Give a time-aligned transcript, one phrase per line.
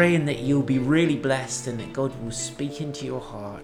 [0.00, 3.62] Praying that you'll be really blessed and that God will speak into your heart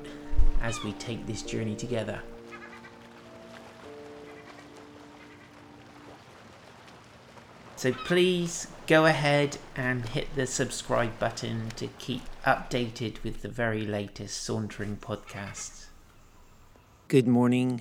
[0.61, 2.21] as we take this journey together.
[7.77, 13.87] So please go ahead and hit the subscribe button to keep updated with the very
[13.87, 15.87] latest Sauntering podcasts.
[17.09, 17.81] Good morning.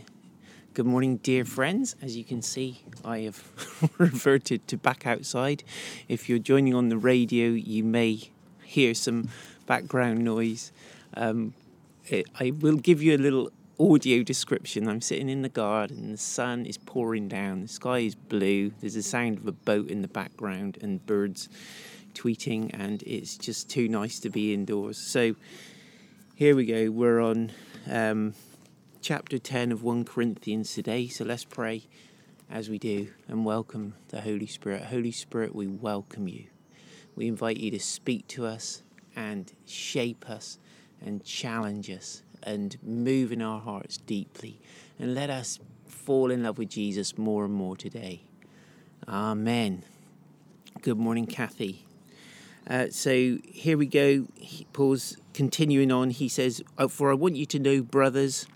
[0.73, 1.97] Good morning, dear friends.
[2.01, 5.65] As you can see, I have reverted to back outside.
[6.07, 8.29] If you're joining on the radio, you may
[8.65, 9.29] hear some
[9.65, 10.71] background noise.
[11.15, 11.53] Um,
[12.07, 14.87] it, I will give you a little audio description.
[14.87, 18.93] I'm sitting in the garden, the sun is pouring down, the sky is blue, there's
[18.93, 21.49] the sound of a boat in the background, and birds
[22.13, 24.97] tweeting, and it's just too nice to be indoors.
[24.97, 25.35] So
[26.35, 27.51] here we go, we're on
[27.89, 28.33] um,
[29.01, 31.07] chapter 10 of 1 Corinthians today.
[31.07, 31.83] So let's pray
[32.49, 34.83] as we do and welcome the Holy Spirit.
[34.83, 36.45] Holy Spirit, we welcome you.
[37.15, 38.83] We invite you to speak to us
[39.15, 40.59] and shape us
[41.03, 44.59] and challenge us and move in our hearts deeply.
[44.99, 48.21] And let us fall in love with Jesus more and more today.
[49.07, 49.83] Amen.
[50.81, 51.85] Good morning, Kathy.
[52.69, 54.27] Uh, so here we go.
[54.73, 56.09] Paul's continuing on.
[56.09, 58.47] He says, oh, For I want you to know, brothers,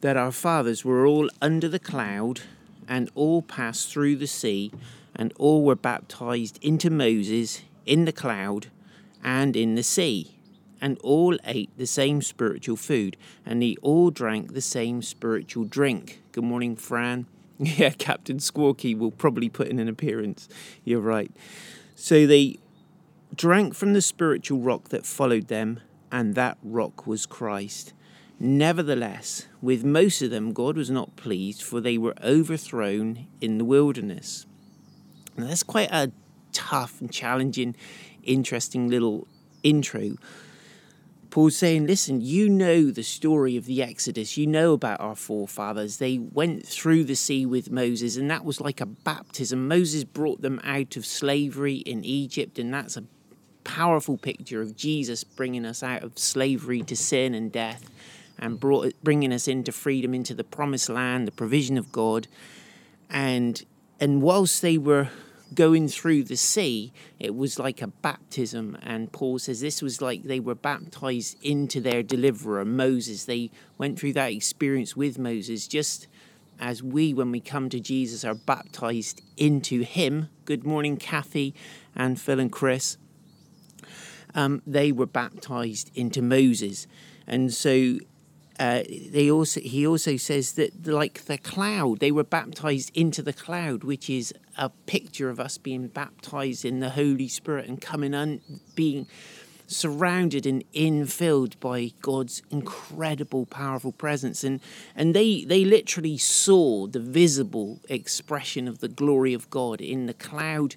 [0.00, 2.42] that our fathers were all under the cloud
[2.88, 4.72] and all passed through the sea
[5.16, 8.68] and all were baptized into Moses in the cloud
[9.24, 10.36] and in the sea
[10.80, 16.22] and all ate the same spiritual food, and they all drank the same spiritual drink.
[16.32, 17.26] Good morning, Fran.
[17.58, 20.46] Yeah, Captain Squawky will probably put in an appearance.
[20.84, 21.30] You're right.
[21.94, 22.58] So they
[23.34, 25.80] drank from the spiritual rock that followed them,
[26.12, 27.94] and that rock was Christ.
[28.38, 33.64] Nevertheless, with most of them, God was not pleased, for they were overthrown in the
[33.64, 34.45] wilderness.
[35.36, 36.12] Now, that's quite a
[36.52, 37.76] tough and challenging,
[38.24, 39.26] interesting little
[39.62, 40.16] intro
[41.36, 44.38] Paul's saying, listen, you know the story of the Exodus.
[44.38, 45.98] You know about our forefathers.
[45.98, 49.68] They went through the sea with Moses, and that was like a baptism.
[49.68, 53.04] Moses brought them out of slavery in Egypt, and that's a
[53.64, 57.90] powerful picture of Jesus bringing us out of slavery to sin and death
[58.38, 62.28] and brought, bringing us into freedom, into the promised land, the provision of God.
[63.10, 63.62] And,
[64.00, 65.10] and whilst they were
[65.54, 68.76] going through the sea, it was like a baptism.
[68.82, 73.24] And Paul says this was like they were baptized into their deliverer, Moses.
[73.24, 76.08] They went through that experience with Moses, just
[76.58, 80.28] as we, when we come to Jesus, are baptized into him.
[80.44, 81.54] Good morning, Kathy
[81.94, 82.96] and Phil and Chris.
[84.34, 86.86] Um, they were baptized into Moses.
[87.26, 87.98] And so
[88.58, 93.32] uh, they also he also says that like the cloud they were baptized into the
[93.32, 98.14] cloud which is a picture of us being baptized in the holy spirit and coming
[98.14, 98.40] on
[98.74, 99.06] being
[99.66, 104.44] surrounded and infilled by god's incredible powerful presence.
[104.44, 104.60] And
[104.94, 110.14] and they they literally saw the visible expression of the glory of god in the
[110.14, 110.76] cloud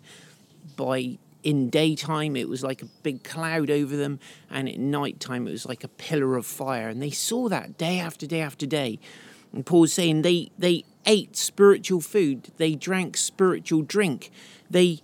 [0.75, 4.19] by in daytime it was like a big cloud over them
[4.49, 6.89] and at night time it was like a pillar of fire.
[6.89, 8.99] And they saw that day after day after day.
[9.53, 12.51] And paul's saying they they ate spiritual food.
[12.57, 14.31] They drank spiritual drink.
[14.69, 14.99] They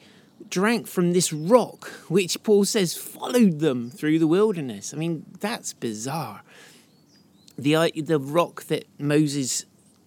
[0.50, 4.94] drank from this rock which paul says followed them through the wilderness.
[4.94, 6.44] I mean that's bizarre.
[7.58, 9.66] The the rock that moses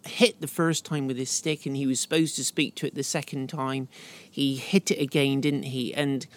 [0.09, 2.95] hit the first time with his stick and he was supposed to speak to it
[2.95, 3.87] the second time.
[4.29, 5.93] He hit it again, didn't he?
[5.93, 6.27] And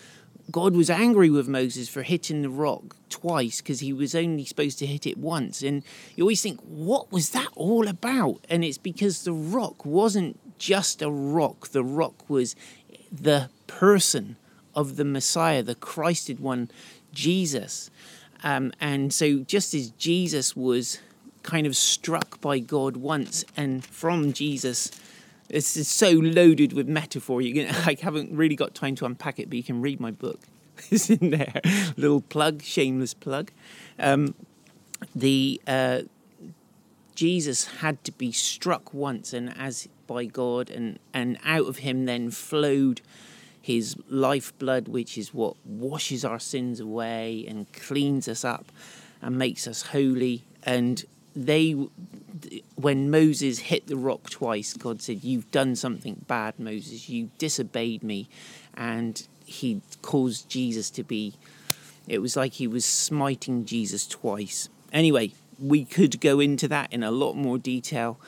[0.51, 4.79] God was angry with Moses for hitting the rock twice because he was only supposed
[4.81, 5.63] to hit it once.
[5.63, 5.83] And
[6.17, 8.45] you always think, what was that all about?
[8.49, 12.55] And it's because the rock wasn't just a rock, the rock was
[13.11, 14.37] the person
[14.75, 16.71] of the Messiah, the Christed one,
[17.13, 17.91] Jesus.
[18.43, 20.99] Um, and so, just as Jesus was
[21.43, 24.91] kind of struck by God once and from Jesus.
[25.49, 27.43] This is so loaded with metaphor.
[27.43, 30.11] You can, I haven't really got time to unpack it, but you can read my
[30.11, 30.41] book.
[30.91, 31.61] it's in there.
[31.97, 33.53] Little plug, shameless plug.
[33.99, 34.35] Um,
[35.15, 36.03] the uh,
[37.15, 42.07] Jesus had to be struck once and as by God and, and out of him
[42.07, 43.01] then flowed
[43.61, 48.73] his lifeblood, which is what washes our sins away and cleans us up
[49.21, 50.45] and makes us holy.
[50.65, 51.05] And
[51.35, 51.73] they,
[52.77, 57.09] when Moses hit the rock twice, God said, You've done something bad, Moses.
[57.09, 58.29] You disobeyed me.
[58.75, 61.35] And he caused Jesus to be,
[62.09, 64.69] it was like he was smiting Jesus twice.
[64.93, 68.19] Anyway, we could go into that in a lot more detail.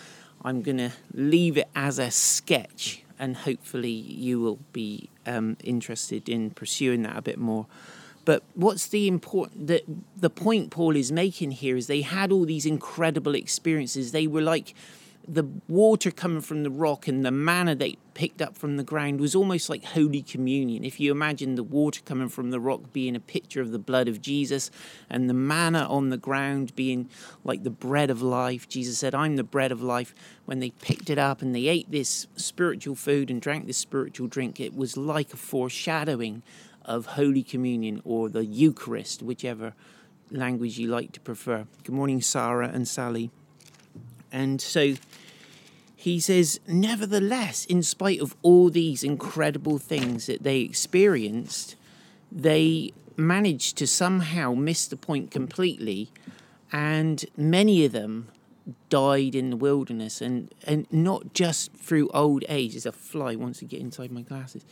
[0.42, 6.28] I'm going to leave it as a sketch, and hopefully, you will be um, interested
[6.28, 7.66] in pursuing that a bit more.
[8.24, 9.82] But what's the important the
[10.16, 14.12] the point Paul is making here is they had all these incredible experiences.
[14.12, 14.74] They were like
[15.26, 19.20] the water coming from the rock and the manna they picked up from the ground
[19.20, 20.84] was almost like Holy Communion.
[20.84, 24.06] If you imagine the water coming from the rock being a picture of the blood
[24.06, 24.70] of Jesus
[25.08, 27.08] and the manna on the ground being
[27.42, 30.14] like the bread of life, Jesus said, I'm the bread of life.
[30.44, 34.28] When they picked it up and they ate this spiritual food and drank this spiritual
[34.28, 36.42] drink, it was like a foreshadowing
[36.84, 39.74] of Holy Communion or the Eucharist, whichever
[40.30, 41.66] language you like to prefer.
[41.82, 43.30] Good morning, Sarah and Sally.
[44.32, 44.94] And so
[45.94, 51.76] he says, nevertheless, in spite of all these incredible things that they experienced,
[52.30, 56.10] they managed to somehow miss the point completely.
[56.72, 58.28] And many of them
[58.88, 62.72] died in the wilderness, and, and not just through old age.
[62.72, 64.64] There's a fly wants to get inside my glasses.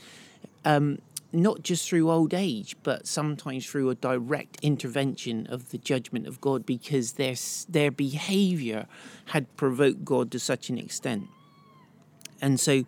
[0.64, 0.98] Um,
[1.32, 6.40] not just through old age, but sometimes through a direct intervention of the judgment of
[6.40, 7.34] God because their,
[7.68, 8.86] their behavior
[9.26, 11.28] had provoked God to such an extent.
[12.40, 12.84] And so,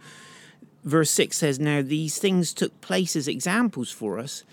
[0.84, 4.44] verse 6 says, Now these things took place as examples for us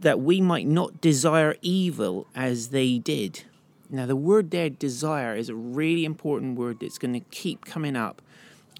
[0.00, 3.44] that we might not desire evil as they did.
[3.88, 7.96] Now, the word there, desire, is a really important word that's going to keep coming
[7.96, 8.20] up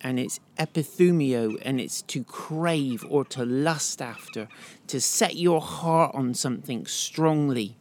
[0.00, 4.48] and it's epithumio and it's to crave or to lust after,
[4.86, 7.76] to set your heart on something strongly.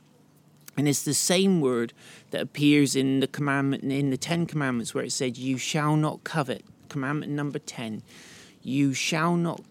[0.78, 1.94] And it's the same word
[2.32, 6.24] that appears in the commandment in the Ten Commandments where it said, You shall not
[6.24, 6.66] covet.
[6.90, 8.04] Commandment number ten.
[8.62, 9.62] You shall not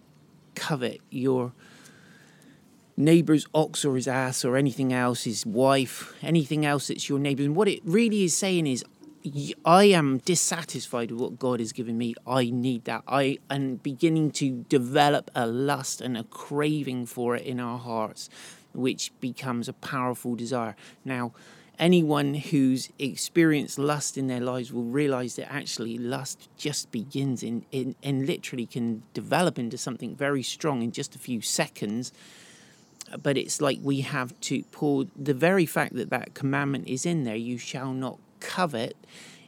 [0.55, 1.51] covet your
[2.97, 7.43] neighbor's ox or his ass or anything else, his wife, anything else that's your neighbour.
[7.43, 8.83] And what it really is saying is
[9.65, 12.13] I am dissatisfied with what God has given me.
[12.27, 13.03] I need that.
[13.07, 18.29] I am beginning to develop a lust and a craving for it in our hearts,
[18.73, 20.75] which becomes a powerful desire.
[21.03, 21.33] Now,
[21.79, 27.65] anyone who's experienced lust in their lives will realize that actually lust just begins in,
[27.71, 32.13] in and literally can develop into something very strong in just a few seconds
[33.21, 37.23] but it's like we have to pull the very fact that that commandment is in
[37.23, 38.95] there you shall not covet,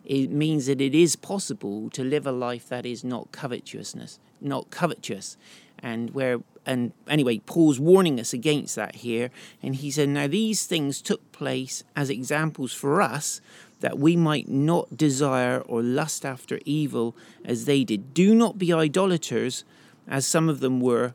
[0.06, 4.70] it means that it is possible to live a life that is not covetousness, not
[4.70, 5.38] covetous.
[5.80, 9.32] And where and anyway, Paul's warning us against that here,
[9.64, 13.40] and he said, Now these things took place as examples for us
[13.80, 18.14] that we might not desire or lust after evil as they did.
[18.14, 19.64] Do not be idolaters,
[20.08, 21.14] as some of them were.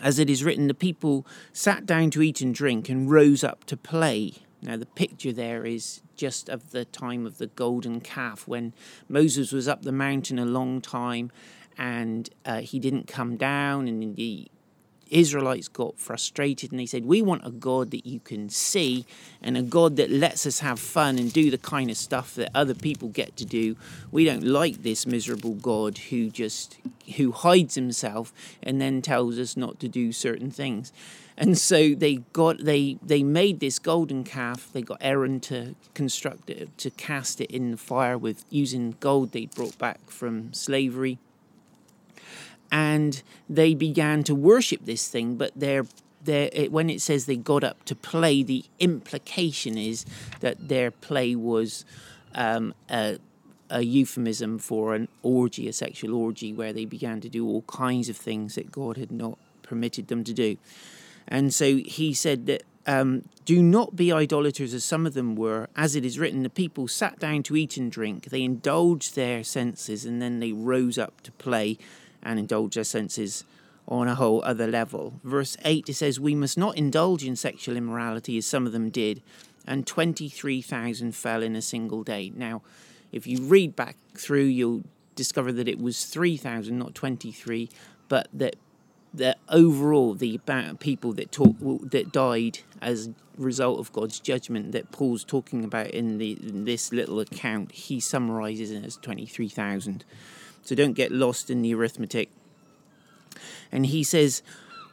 [0.00, 3.64] As it is written, the people sat down to eat and drink and rose up
[3.64, 4.34] to play.
[4.64, 8.72] Now, the picture there is just of the time of the golden calf when
[9.08, 11.30] Moses was up the mountain a long time
[11.76, 14.50] and uh, he didn't come down and the
[15.14, 19.06] Israelites got frustrated and they said, We want a God that you can see
[19.40, 22.50] and a God that lets us have fun and do the kind of stuff that
[22.54, 23.76] other people get to do.
[24.10, 26.78] We don't like this miserable God who just
[27.16, 30.92] who hides himself and then tells us not to do certain things.
[31.36, 34.68] And so they got they they made this golden calf.
[34.72, 39.30] They got Aaron to construct it to cast it in the fire with using gold
[39.30, 41.18] they brought back from slavery.
[42.70, 45.52] And they began to worship this thing, but
[46.26, 50.04] it, when it says they got up to play, the implication is
[50.40, 51.84] that their play was
[52.34, 53.18] um, a,
[53.70, 58.08] a, euphemism for an orgy, a sexual orgy, where they began to do all kinds
[58.08, 60.56] of things that God had not permitted them to do.
[61.28, 65.68] And so he said that um, do not be idolaters as some of them were.
[65.76, 68.26] As it is written, the people sat down to eat and drink.
[68.26, 71.78] They indulged their senses and then they rose up to play
[72.24, 73.44] and indulge their senses
[73.86, 75.20] on a whole other level.
[75.22, 78.90] Verse 8 it says, We must not indulge in sexual immorality as some of them
[78.90, 79.22] did,
[79.66, 82.32] and 23,000 fell in a single day.
[82.34, 82.62] Now,
[83.12, 87.68] if you read back through, you'll discover that it was 3,000, not 23,
[88.08, 88.56] but that
[89.14, 94.18] that overall the amount of people that talk that died as a result of God's
[94.18, 98.96] judgment that Paul's talking about in the in this little account, he summarizes it as
[98.96, 100.04] twenty three thousand.
[100.64, 102.30] So don't get lost in the arithmetic.
[103.70, 104.42] And he says,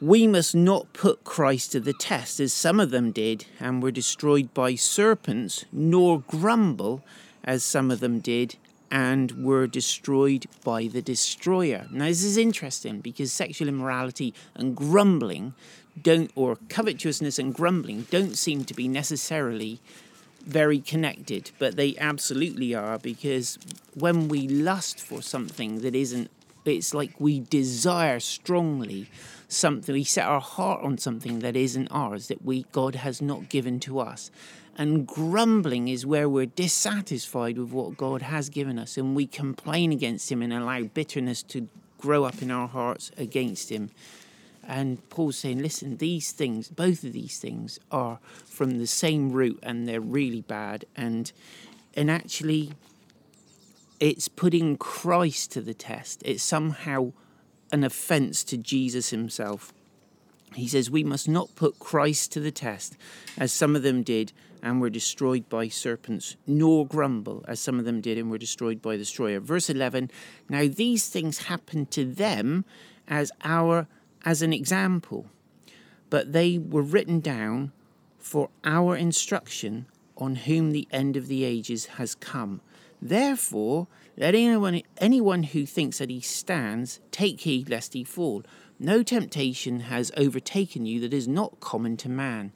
[0.00, 3.90] We must not put Christ to the test, as some of them did, and were
[3.90, 7.02] destroyed by serpents, nor grumble,
[7.44, 8.56] as some of them did,
[8.90, 11.86] and were destroyed by the destroyer.
[11.90, 15.54] Now, this is interesting because sexual immorality and grumbling
[16.00, 19.80] don't, or covetousness and grumbling, don't seem to be necessarily
[20.44, 23.58] very connected, but they absolutely are because
[23.94, 26.30] when we lust for something that isn't,
[26.64, 29.08] it's like we desire strongly
[29.48, 33.48] something, we set our heart on something that isn't ours, that we God has not
[33.48, 34.30] given to us.
[34.76, 39.92] And grumbling is where we're dissatisfied with what God has given us and we complain
[39.92, 41.68] against Him and allow bitterness to
[41.98, 43.90] grow up in our hearts against Him.
[44.66, 49.58] And Paul's saying, listen, these things, both of these things are from the same root
[49.62, 50.84] and they're really bad.
[50.96, 51.32] And
[51.94, 52.72] and actually
[54.00, 56.22] it's putting Christ to the test.
[56.24, 57.12] It's somehow
[57.70, 59.72] an offense to Jesus himself.
[60.54, 62.96] He says, We must not put Christ to the test,
[63.38, 67.84] as some of them did and were destroyed by serpents, nor grumble, as some of
[67.84, 69.40] them did and were destroyed by the destroyer.
[69.40, 70.10] Verse 11
[70.48, 72.64] Now these things happened to them
[73.08, 73.88] as our
[74.24, 75.26] as an example,
[76.10, 77.72] but they were written down
[78.18, 79.86] for our instruction
[80.16, 82.60] on whom the end of the ages has come.
[83.00, 88.44] Therefore, let anyone, anyone who thinks that he stands take heed lest he fall.
[88.78, 92.52] No temptation has overtaken you that is not common to man.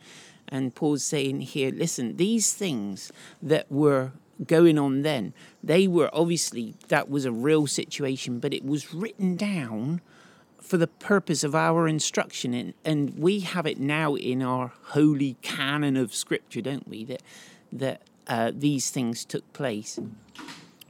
[0.48, 3.10] And Paul's saying here, listen, these things
[3.42, 4.12] that were
[4.46, 9.34] going on then, they were obviously, that was a real situation, but it was written
[9.34, 10.00] down
[10.60, 12.54] for the purpose of our instruction.
[12.54, 17.04] And, and we have it now in our holy canon of Scripture, don't we?
[17.04, 17.22] That,
[17.72, 19.98] that uh, these things took place.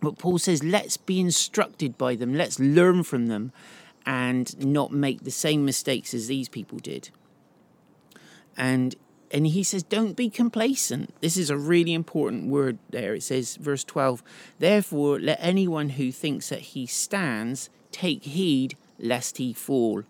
[0.01, 3.53] But Paul says, let's be instructed by them, let's learn from them,
[4.05, 7.11] and not make the same mistakes as these people did.
[8.57, 8.95] And
[9.33, 11.13] and he says, don't be complacent.
[11.21, 13.13] This is a really important word there.
[13.13, 14.23] It says, verse 12,
[14.61, 20.03] therefore, let anyone who thinks that he stands take heed lest he fall.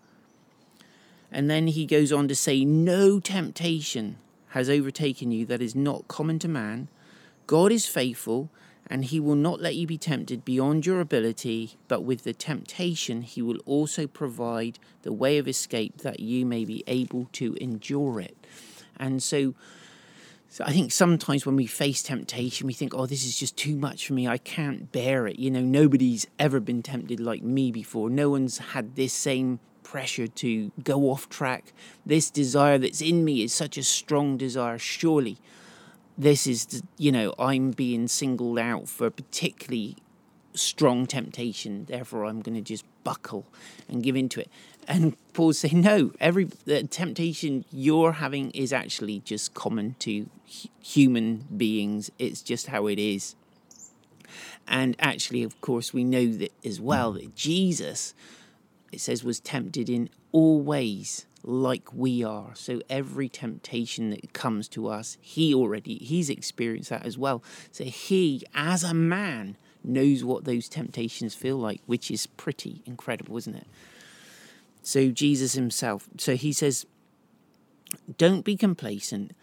[1.31, 4.17] And then he goes on to say, No temptation
[4.49, 6.87] has overtaken you that is not common to man.
[7.47, 8.49] God is faithful,
[8.89, 13.21] and he will not let you be tempted beyond your ability, but with the temptation,
[13.21, 18.19] he will also provide the way of escape that you may be able to endure
[18.19, 18.37] it.
[18.97, 19.53] And so,
[20.57, 23.75] so I think sometimes when we face temptation, we think, oh, this is just too
[23.75, 24.27] much for me.
[24.27, 25.37] I can't bear it.
[25.37, 28.09] You know, nobody's ever been tempted like me before.
[28.09, 31.73] No one's had this same pressure to go off track.
[32.07, 34.79] This desire that's in me is such a strong desire.
[34.79, 35.37] Surely,
[36.17, 39.97] this is, you know, I'm being singled out for a particularly
[40.55, 41.85] strong temptation.
[41.85, 43.45] Therefore, I'm going to just buckle
[43.87, 44.49] and give into it.
[44.87, 50.29] And Paul's say, no, every the temptation you're having is actually just common to
[50.81, 52.09] human beings.
[52.17, 53.35] It's just how it is.
[54.67, 58.13] And actually, of course, we know that as well that Jesus,
[58.91, 62.51] it says, was tempted in all ways like we are.
[62.53, 67.43] So every temptation that comes to us, he already, he's experienced that as well.
[67.71, 73.37] So he, as a man, knows what those temptations feel like, which is pretty incredible,
[73.37, 73.67] isn't it?
[74.87, 76.85] So, Jesus himself, so he says,
[78.17, 79.33] don't be complacent,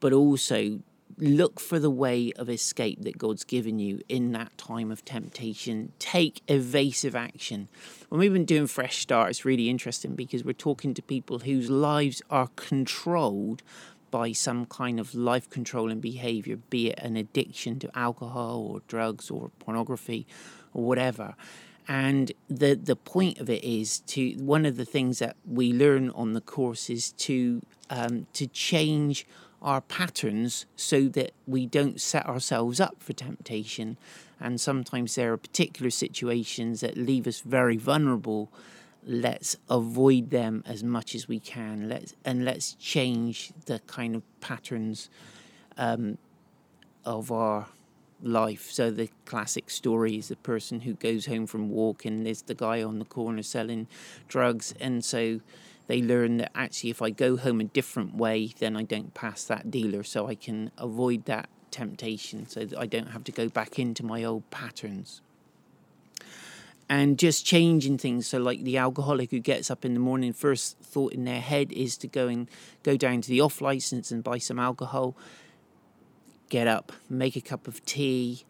[0.00, 0.80] but also
[1.16, 5.92] look for the way of escape that God's given you in that time of temptation.
[6.00, 7.68] Take evasive action.
[8.08, 11.70] When we've been doing Fresh Start, it's really interesting because we're talking to people whose
[11.70, 13.62] lives are controlled
[14.10, 19.30] by some kind of life controlling behavior, be it an addiction to alcohol or drugs
[19.30, 20.26] or pornography
[20.74, 21.36] or whatever.
[21.88, 26.10] And the the point of it is to one of the things that we learn
[26.10, 29.26] on the course is to um, to change
[29.62, 33.96] our patterns so that we don't set ourselves up for temptation.
[34.38, 38.50] And sometimes there are particular situations that leave us very vulnerable.
[39.04, 41.88] Let's avoid them as much as we can.
[41.88, 45.10] Let's and let's change the kind of patterns
[45.76, 46.18] um,
[47.04, 47.66] of our
[48.22, 48.70] life.
[48.70, 52.54] So the classic story is the person who goes home from walk and there's the
[52.54, 53.86] guy on the corner selling
[54.28, 55.40] drugs, and so
[55.86, 59.44] they learn that actually if I go home a different way, then I don't pass
[59.44, 63.48] that dealer, so I can avoid that temptation, so that I don't have to go
[63.48, 65.20] back into my old patterns.
[66.90, 68.26] and just changing things.
[68.26, 71.72] So, like the alcoholic who gets up in the morning, first thought in their head
[71.72, 72.48] is to go and
[72.82, 75.14] go down to the off license and buy some alcohol.
[76.50, 78.44] Get up, make a cup of tea,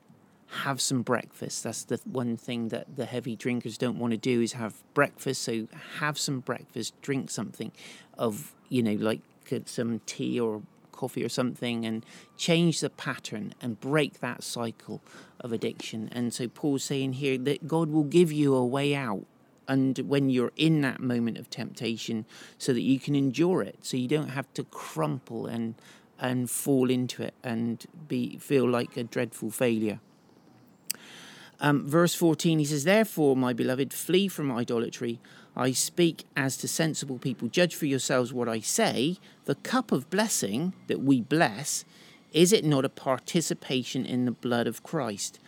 [0.64, 1.62] have some breakfast.
[1.62, 5.42] That's the one thing that the heavy drinkers don't want to do is have breakfast.
[5.42, 5.68] So,
[6.00, 7.70] have some breakfast, drink something
[8.18, 9.20] of you know like
[9.52, 12.04] uh, some tea or coffee or something and
[12.36, 15.00] change the pattern and break that cycle
[15.40, 16.10] of addiction.
[16.12, 19.24] And so Paul's saying here that God will give you a way out
[19.66, 22.26] and when you're in that moment of temptation
[22.58, 25.74] so that you can endure it so you don't have to crumple and
[26.20, 30.00] and fall into it and be feel like a dreadful failure
[31.60, 35.18] um, verse 14 he says therefore my beloved flee from idolatry
[35.56, 37.48] I speak as to sensible people.
[37.48, 39.18] Judge for yourselves what I say.
[39.46, 41.84] The cup of blessing that we bless,
[42.32, 45.38] is it not a participation in the blood of Christ?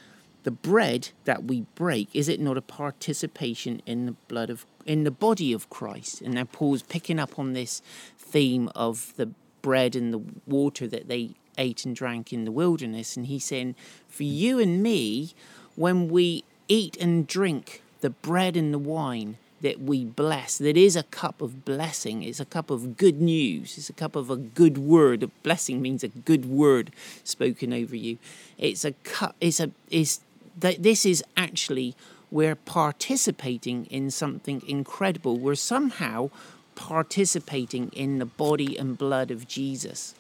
[0.43, 5.05] The bread that we break, is it not a participation in the blood of in
[5.05, 6.21] the body of Christ?
[6.21, 7.81] And now Paul's picking up on this
[8.19, 9.31] theme of the
[9.63, 13.75] bread and the water that they ate and drank in the wilderness, and he's saying,
[14.09, 15.33] For you and me,
[15.77, 20.97] when we eat and drink the bread and the wine, that we bless, that is
[20.97, 22.23] a cup of blessing.
[22.23, 23.79] It's a cup of good news.
[23.79, 25.23] It's a cup of a good word.
[25.23, 26.91] A blessing means a good word
[27.23, 28.19] spoken over you.
[28.59, 29.37] It's a cup.
[29.41, 29.71] It's a.
[29.89, 30.21] Is
[30.59, 31.95] that this is actually
[32.31, 35.39] we're participating in something incredible.
[35.39, 36.31] We're somehow
[36.75, 40.15] participating in the body and blood of Jesus.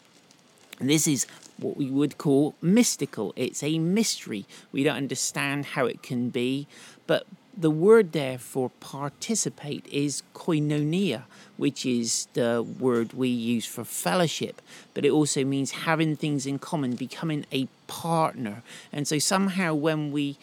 [0.80, 1.26] And this is
[1.58, 3.32] what we would call mystical.
[3.36, 4.46] It's a mystery.
[4.72, 6.66] We don't understand how it can be,
[7.06, 11.24] but the word there for participate is koinonia,
[11.56, 14.62] which is the word we use for fellowship,
[14.94, 18.62] but it also means having things in common, becoming a partner.
[18.92, 20.38] And so somehow when we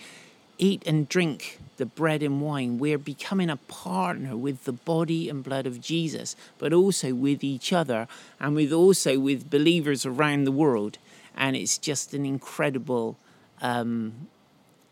[0.59, 5.43] eat and drink the bread and wine, we're becoming a partner with the body and
[5.43, 8.07] blood of Jesus, but also with each other
[8.39, 10.99] and with also with believers around the world.
[11.35, 13.17] And it's just an incredible
[13.61, 14.27] um,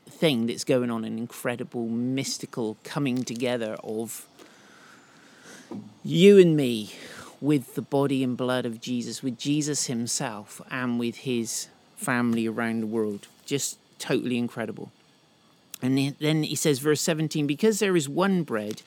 [0.09, 4.25] thing that's going on, an incredible mystical coming together of
[6.03, 6.93] you and me
[7.41, 12.79] with the body and blood of Jesus, with Jesus himself, and with his family around
[12.79, 13.27] the world.
[13.45, 14.91] Just totally incredible.
[15.81, 18.81] And then he says, verse 17, because there is one bread,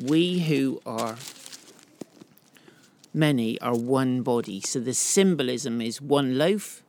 [0.00, 1.16] we who are
[3.12, 4.60] many are one body.
[4.60, 6.84] So the symbolism is one loaf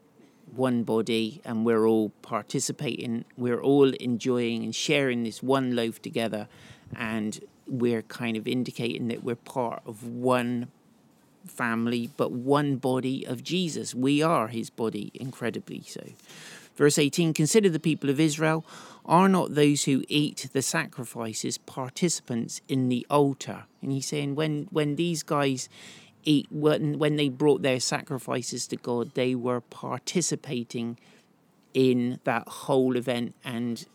[0.54, 6.48] one body and we're all participating, we're all enjoying and sharing this one loaf together,
[6.96, 10.68] and we're kind of indicating that we're part of one
[11.46, 13.96] family, but one body of Jesus.
[13.96, 16.04] We are his body, incredibly so.
[16.76, 18.66] Verse 18 Consider the people of Israel.
[19.06, 23.66] Are not those who eat the sacrifices participants in the altar?
[23.82, 25.70] And he's saying, when, when these guys
[26.26, 30.98] eat when when they brought their sacrifices to God, they were participating
[31.74, 33.86] in that whole event and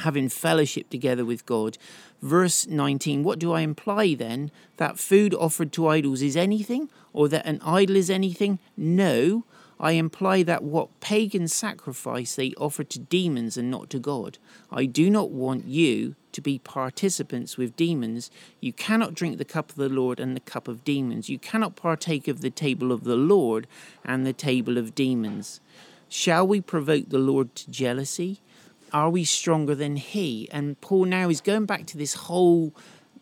[0.00, 1.78] having fellowship together with God.
[2.22, 4.50] Verse 19, what do I imply then?
[4.76, 8.58] That food offered to idols is anything, or that an idol is anything?
[8.76, 9.44] No,
[9.80, 14.38] I imply that what pagan sacrifice they offer to demons and not to God.
[14.72, 18.30] I do not want you to be participants with demons.
[18.60, 21.28] You cannot drink the cup of the Lord and the cup of demons.
[21.28, 23.66] You cannot partake of the table of the Lord
[24.04, 25.60] and the table of demons.
[26.08, 28.40] Shall we provoke the Lord to jealousy?
[28.92, 30.48] Are we stronger than He?
[30.50, 32.74] And Paul now is going back to this whole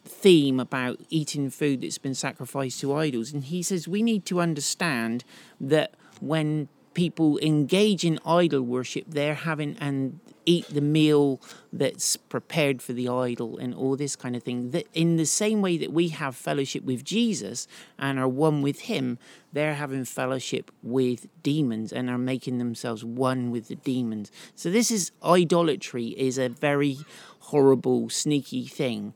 [0.05, 3.33] theme about eating food that's been sacrificed to idols.
[3.33, 5.24] And he says we need to understand
[5.61, 11.41] that when people engage in idol worship, they're having and eat the meal
[11.73, 14.71] that's prepared for the idol and all this kind of thing.
[14.71, 18.81] That in the same way that we have fellowship with Jesus and are one with
[18.83, 19.19] Him,
[19.53, 24.31] they're having fellowship with demons and are making themselves one with the demons.
[24.55, 26.99] So this is idolatry is a very
[27.41, 29.13] horrible, sneaky thing.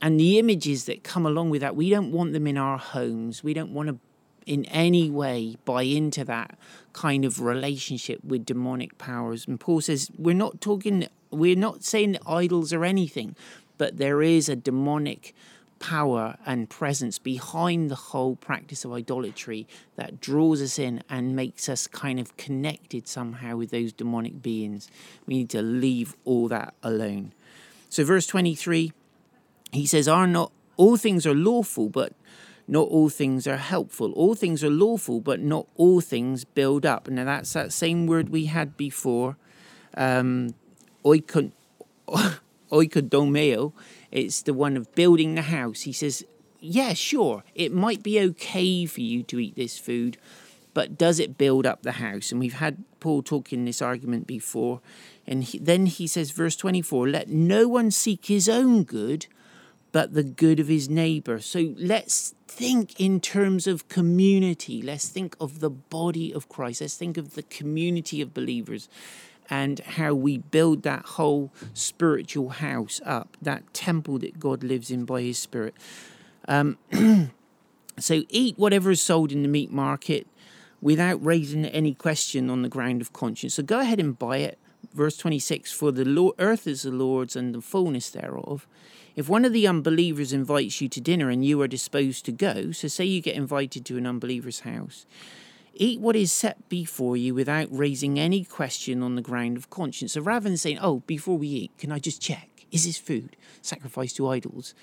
[0.00, 3.44] And the images that come along with that, we don't want them in our homes.
[3.44, 3.98] We don't want to
[4.46, 6.58] in any way buy into that
[6.92, 9.46] kind of relationship with demonic powers.
[9.46, 13.36] And Paul says, we're not talking, we're not saying that idols are anything,
[13.78, 15.34] but there is a demonic
[15.80, 21.68] power and presence behind the whole practice of idolatry that draws us in and makes
[21.68, 24.88] us kind of connected somehow with those demonic beings.
[25.26, 27.34] We need to leave all that alone.
[27.90, 28.92] So, verse 23,
[29.72, 32.12] he says, Are not all things are lawful, but
[32.66, 34.12] not all things are helpful.
[34.12, 37.08] All things are lawful, but not all things build up.
[37.08, 39.36] Now that's that same word we had before,
[39.96, 40.54] um,
[42.70, 43.72] oikodomeo,
[44.10, 45.82] it's the one of building the house.
[45.82, 46.24] He says,
[46.60, 50.16] yeah, sure, it might be okay for you to eat this food,
[50.72, 52.30] but does it build up the house?
[52.32, 54.80] And we've had Paul talking this argument before.
[55.26, 59.26] And he, then he says, verse 24, let no one seek his own good,
[59.94, 61.38] but the good of his neighbor.
[61.38, 64.82] So let's think in terms of community.
[64.82, 66.80] Let's think of the body of Christ.
[66.80, 68.88] Let's think of the community of believers
[69.48, 75.04] and how we build that whole spiritual house up, that temple that God lives in
[75.04, 75.76] by his spirit.
[76.48, 76.76] Um,
[78.00, 80.26] so eat whatever is sold in the meat market
[80.82, 83.54] without raising any question on the ground of conscience.
[83.54, 84.58] So go ahead and buy it.
[84.92, 88.66] Verse 26 For the Lord, earth is the Lord's and the fullness thereof.
[89.16, 92.72] If one of the unbelievers invites you to dinner and you are disposed to go,
[92.72, 95.06] so say you get invited to an unbeliever's house,
[95.74, 100.14] eat what is set before you without raising any question on the ground of conscience.
[100.14, 102.66] So rather than saying, Oh, before we eat, can I just check?
[102.72, 104.74] Is this food sacrificed to idols?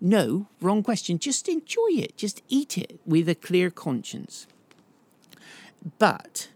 [0.00, 1.18] No, wrong question.
[1.18, 2.16] Just enjoy it.
[2.16, 4.46] Just eat it with a clear conscience.
[5.98, 6.48] But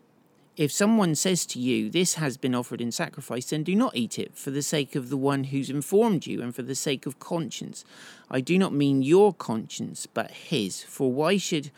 [0.57, 4.19] if someone says to you, This has been offered in sacrifice, then do not eat
[4.19, 7.19] it for the sake of the one who's informed you and for the sake of
[7.19, 7.85] conscience.
[8.31, 10.83] I do not mean your conscience, but his.
[10.83, 11.71] For why should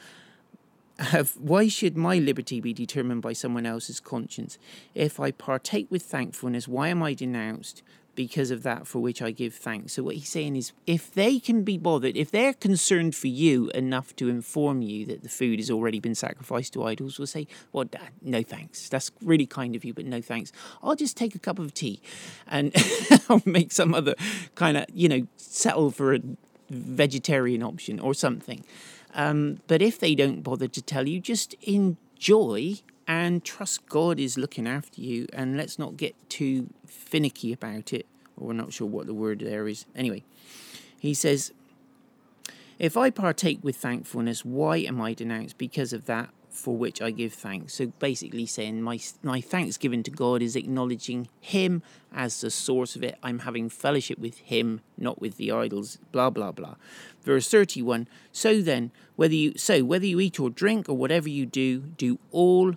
[0.98, 4.58] have, why should my liberty be determined by someone else's conscience?
[4.94, 7.82] If I partake with thankfulness, why am I denounced?
[8.14, 9.94] Because of that for which I give thanks.
[9.94, 13.70] So, what he's saying is if they can be bothered, if they're concerned for you
[13.70, 17.46] enough to inform you that the food has already been sacrificed to idols, we'll say,
[17.72, 18.88] Well, Dad, no thanks.
[18.88, 20.52] That's really kind of you, but no thanks.
[20.82, 22.00] I'll just take a cup of tea
[22.46, 22.74] and
[23.28, 24.14] I'll make some other
[24.54, 26.20] kind of, you know, settle for a
[26.70, 28.64] vegetarian option or something.
[29.14, 34.38] Um, but if they don't bother to tell you, just enjoy and trust God is
[34.38, 35.26] looking after you.
[35.32, 39.40] And let's not get too finicky about it, or we're not sure what the word
[39.40, 39.86] there is.
[39.94, 40.24] Anyway,
[40.98, 41.52] he says,
[42.78, 45.58] If I partake with thankfulness, why am I denounced?
[45.58, 47.74] Because of that for which I give thanks.
[47.74, 53.02] So basically saying my my thanksgiving to God is acknowledging him as the source of
[53.02, 53.18] it.
[53.22, 56.76] I'm having fellowship with him, not with the idols, blah blah blah.
[57.22, 58.06] Verse 31.
[58.30, 62.18] So then, whether you so whether you eat or drink or whatever you do, do
[62.30, 62.76] all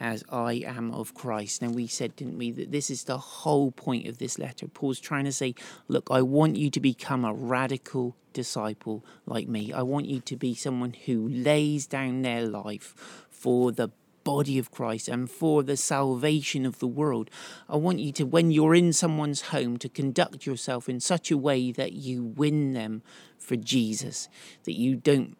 [0.00, 1.62] as I am of Christ.
[1.62, 4.68] Now, we said, didn't we, that this is the whole point of this letter.
[4.68, 5.54] Paul's trying to say,
[5.88, 9.72] look, I want you to become a radical disciple like me.
[9.72, 13.90] I want you to be someone who lays down their life for the
[14.24, 17.30] body of Christ and for the salvation of the world.
[17.68, 21.38] I want you to, when you're in someone's home, to conduct yourself in such a
[21.38, 23.02] way that you win them
[23.38, 24.28] for Jesus,
[24.64, 25.36] that you don't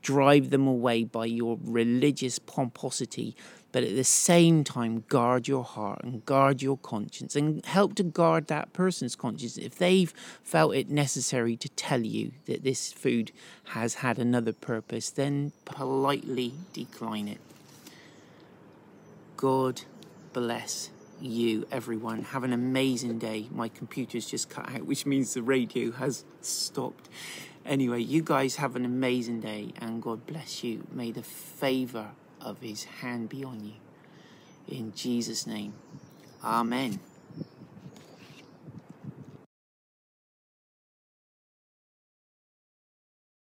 [0.00, 3.34] drive them away by your religious pomposity,
[3.72, 8.02] but at the same time guard your heart and guard your conscience and help to
[8.02, 13.32] guard that person's conscience if they've felt it necessary to tell you that this food
[13.64, 17.40] has had another purpose then politely decline it.
[19.36, 19.82] God
[20.32, 22.22] bless you everyone.
[22.22, 23.46] Have an amazing day.
[23.50, 27.08] My computer's just cut out which means the radio has stopped.
[27.64, 30.86] Anyway you guys have an amazing day and god bless you.
[30.90, 33.72] May the favor of his hand be on you.
[34.68, 35.74] In Jesus' name,
[36.42, 37.00] Amen.